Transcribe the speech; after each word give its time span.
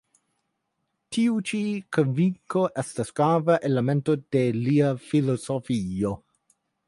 Tiu 1.17 1.35
ĉi 1.49 1.59
konvinko 1.97 2.63
estis 2.83 3.13
grava 3.21 3.59
elemento 3.71 4.17
de 4.37 4.43
lia 4.63 4.91
filozofio. 5.11 6.15